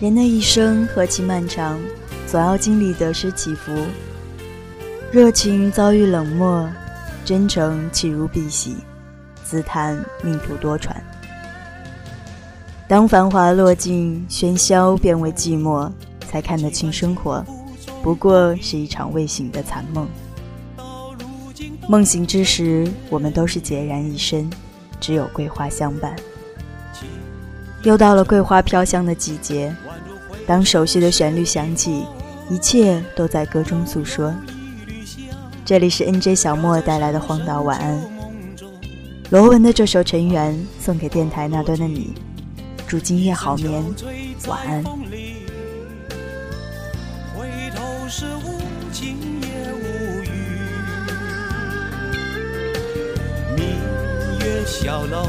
[0.00, 1.78] 人的一生何其漫长，
[2.26, 3.70] 总要经历得失起伏，
[5.12, 6.66] 热情遭遇冷漠，
[7.22, 8.78] 真诚岂如碧玺，
[9.44, 10.88] 自叹命途多舛。
[12.88, 15.92] 当繁华落尽，喧嚣变为寂寞，
[16.26, 17.44] 才看得清生活，
[18.02, 20.08] 不过是一场未醒的残梦。
[21.86, 24.48] 梦醒之时，我们都是孑然一身，
[24.98, 26.16] 只有桂花相伴。
[27.82, 29.74] 又到了桂花飘香的季节。
[30.50, 32.04] 当熟悉的旋律响起，
[32.50, 34.34] 一切都在歌中诉说。
[35.64, 38.02] 这里是 N J 小莫带来的荒岛晚安，
[39.30, 40.52] 罗文的这首《尘缘》
[40.84, 42.14] 送给电台那端的你，
[42.84, 43.80] 祝今夜好眠，
[44.48, 44.82] 晚安。
[54.66, 55.24] 小楼，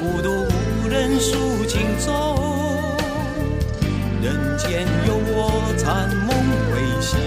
[0.00, 2.39] 孤独无人诉情衷。
[4.22, 6.28] 人间有我残梦
[6.74, 7.18] 未醒，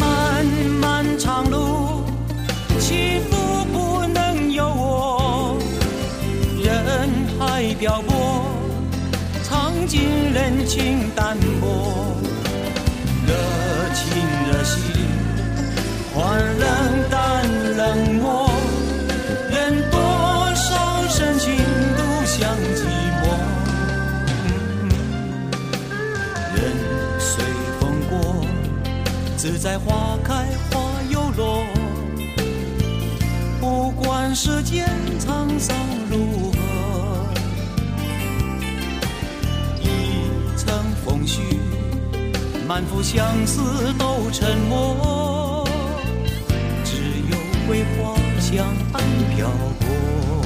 [0.00, 0.44] 漫
[0.80, 2.02] 漫长路
[2.80, 5.56] 起伏不能由我，
[6.60, 8.44] 人海漂泊，
[9.44, 11.38] 尝尽人情淡。
[11.60, 11.61] 薄，
[29.42, 31.64] 自在花开花又落，
[33.60, 35.76] 不管世间沧桑
[36.08, 37.26] 如何，
[39.80, 39.86] 一
[40.56, 40.72] 程
[41.04, 41.40] 风絮，
[42.68, 45.66] 满腹相思都沉默，
[46.84, 46.98] 只
[47.28, 47.36] 有
[47.66, 49.02] 桂花香暗
[49.34, 50.41] 飘过。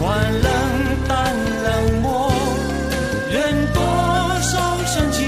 [0.00, 0.50] 换冷
[1.06, 1.68] 淡冷
[2.02, 2.32] 漠，
[3.30, 3.80] 任多
[4.40, 4.52] 少
[4.86, 5.18] 深情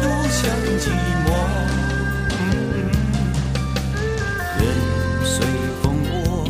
[0.00, 0.38] 独享
[0.78, 0.84] 寂
[1.26, 1.28] 寞。
[4.58, 4.62] 任
[5.24, 5.34] 随
[5.82, 6.46] 风过，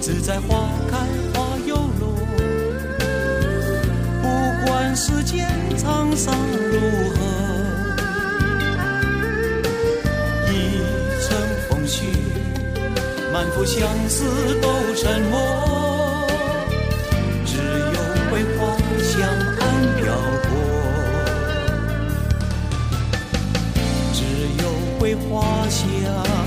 [0.00, 0.48] 自在花
[0.90, 0.96] 开
[1.32, 1.36] 花
[1.66, 2.02] 又落。
[4.22, 4.24] 不
[4.66, 5.48] 管世间
[5.78, 6.34] 沧桑
[6.72, 6.80] 如
[7.14, 7.18] 何，
[13.40, 16.28] 满腹相思都沉默，
[17.46, 19.26] 只有桂花香
[19.58, 19.62] 暗
[19.96, 20.14] 飘
[20.50, 20.52] 过，
[24.12, 24.20] 只
[24.62, 24.64] 有
[24.98, 26.39] 桂花香。